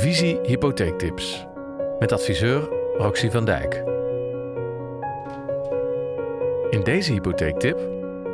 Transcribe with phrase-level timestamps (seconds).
[0.00, 1.46] Visie Hypotheektips
[1.98, 3.74] met adviseur Roxy van Dijk.
[6.70, 7.78] In deze hypotheektip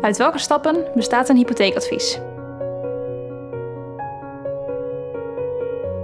[0.00, 2.18] Uit welke stappen bestaat een hypotheekadvies?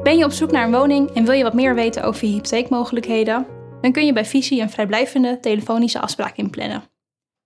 [0.03, 2.33] Ben je op zoek naar een woning en wil je wat meer weten over je
[2.33, 3.47] hypotheekmogelijkheden?
[3.81, 6.83] Dan kun je bij Visie een vrijblijvende telefonische afspraak inplannen.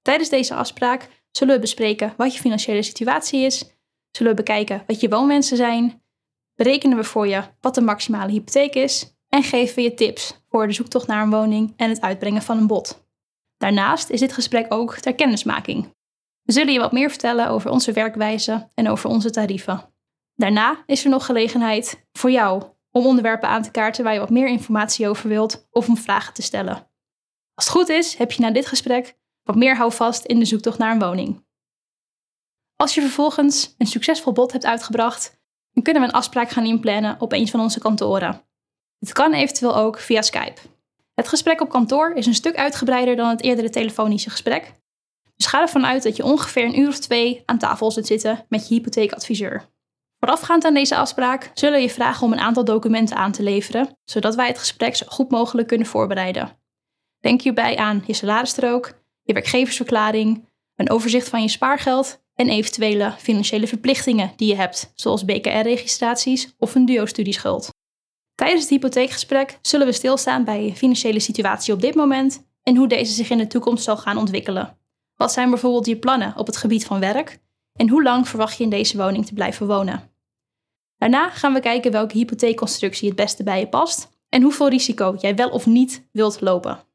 [0.03, 3.65] Tijdens deze afspraak zullen we bespreken wat je financiële situatie is,
[4.11, 6.03] zullen we bekijken wat je woonwensen zijn,
[6.59, 10.67] berekenen we voor je wat de maximale hypotheek is en geven we je tips voor
[10.67, 13.07] de zoektocht naar een woning en het uitbrengen van een bod.
[13.57, 15.95] Daarnaast is dit gesprek ook ter kennismaking.
[16.43, 19.93] We zullen je wat meer vertellen over onze werkwijze en over onze tarieven.
[20.35, 24.31] Daarna is er nog gelegenheid voor jou om onderwerpen aan te kaarten waar je wat
[24.31, 26.91] meer informatie over wilt of om vragen te stellen.
[27.55, 30.79] Als het goed is, heb je na dit gesprek wat meer houvast in de zoektocht
[30.79, 31.47] naar een woning.
[32.77, 35.38] Als je vervolgens een succesvol bod hebt uitgebracht,
[35.83, 38.43] kunnen we een afspraak gaan inplannen op een van onze kantoren.
[38.99, 40.61] Het kan eventueel ook via Skype.
[41.15, 44.73] Het gesprek op kantoor is een stuk uitgebreider dan het eerdere telefonische gesprek.
[45.37, 48.45] Dus ga ervan uit dat je ongeveer een uur of twee aan tafel zult zitten
[48.49, 49.69] met je hypotheekadviseur.
[50.19, 54.35] Voorafgaand aan deze afspraak zullen je vragen om een aantal documenten aan te leveren, zodat
[54.35, 56.59] wij het gesprek zo goed mogelijk kunnen voorbereiden.
[57.21, 58.93] Denk hierbij aan je salarisstrook,
[59.23, 65.25] je werkgeversverklaring, een overzicht van je spaargeld en eventuele financiële verplichtingen die je hebt, zoals
[65.25, 67.69] BKR-registraties of een duo-studieschuld.
[68.35, 72.89] Tijdens het hypotheekgesprek zullen we stilstaan bij je financiële situatie op dit moment en hoe
[72.89, 74.79] deze zich in de toekomst zal gaan ontwikkelen.
[75.17, 77.39] Wat zijn bijvoorbeeld je plannen op het gebied van werk
[77.73, 80.11] en hoe lang verwacht je in deze woning te blijven wonen?
[80.99, 85.35] Daarna gaan we kijken welke hypotheekconstructie het beste bij je past en hoeveel risico jij
[85.35, 86.88] wel of niet wilt lopen.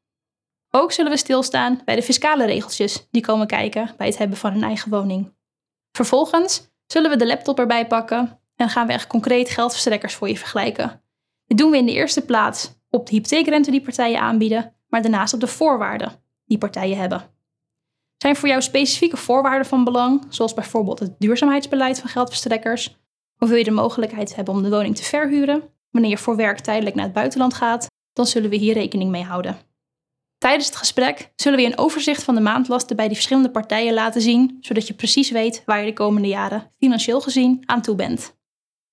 [0.76, 4.54] Ook zullen we stilstaan bij de fiscale regeltjes die komen kijken bij het hebben van
[4.54, 5.32] een eigen woning.
[5.92, 10.38] Vervolgens zullen we de laptop erbij pakken en gaan we echt concreet geldverstrekkers voor je
[10.38, 11.02] vergelijken.
[11.46, 15.34] Dit doen we in de eerste plaats op de hypotheekrente die partijen aanbieden, maar daarnaast
[15.34, 16.12] op de voorwaarden
[16.44, 17.22] die partijen hebben.
[18.16, 22.96] Zijn voor jou specifieke voorwaarden van belang, zoals bijvoorbeeld het duurzaamheidsbeleid van geldverstrekkers?
[23.38, 26.60] Of wil je de mogelijkheid hebben om de woning te verhuren wanneer je voor werk
[26.60, 27.86] tijdelijk naar het buitenland gaat?
[28.12, 29.72] Dan zullen we hier rekening mee houden.
[30.44, 34.20] Tijdens het gesprek zullen we een overzicht van de maandlasten bij die verschillende partijen laten
[34.20, 38.36] zien, zodat je precies weet waar je de komende jaren financieel gezien aan toe bent.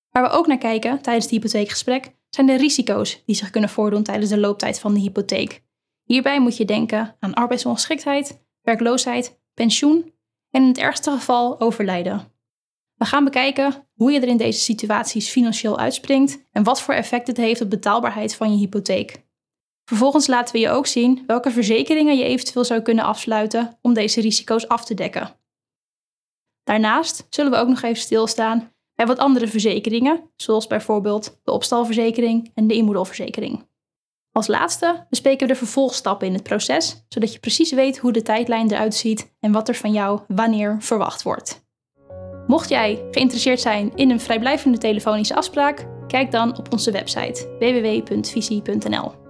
[0.10, 4.04] Waar we ook naar kijken tijdens het hypotheekgesprek zijn de risico's die zich kunnen voordoen
[4.04, 5.64] tijdens de looptijd van de hypotheek.
[6.04, 10.14] Hierbij moet je denken aan arbeidsongeschiktheid, werkloosheid, pensioen
[10.52, 12.32] en in het ergste geval overlijden.
[12.96, 17.28] We gaan bekijken hoe je er in deze situaties financieel uitspringt en wat voor effect
[17.28, 19.30] het heeft op betaalbaarheid van je hypotheek.
[19.92, 24.22] Vervolgens laten we je ook zien welke verzekeringen je eventueel zou kunnen afsluiten om deze
[24.22, 25.36] risico's af te dekken.
[26.64, 32.52] Daarnaast zullen we ook nog even stilstaan bij wat andere verzekeringen, zoals bijvoorbeeld de opstalverzekering
[32.56, 33.68] en de inboedelverzekering.
[34.32, 38.22] Als laatste bespreken we de vervolgstappen in het proces, zodat je precies weet hoe de
[38.22, 41.66] tijdlijn eruit ziet en wat er van jou wanneer verwacht wordt.
[42.48, 49.21] Mocht jij geïnteresseerd zijn in een vrijblijvende telefonische afspraak, kijk dan op onze website www.visie.nl.